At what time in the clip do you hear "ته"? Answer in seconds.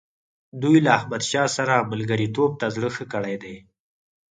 2.59-2.65